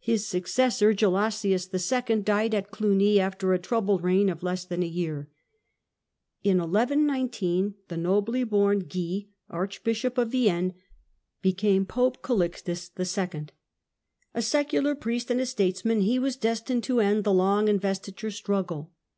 [0.00, 4.86] His successor, Gelasius II., died at Cluny after a troubled reign of less than a
[4.86, 5.30] year.
[6.44, 10.74] In 1119 the nobly born Guy, Archbishop of Vienne,
[11.40, 13.46] became Pope Calixtus II.
[14.34, 18.92] A secular priest and a statesman, he was destined to end the long investiture struggle.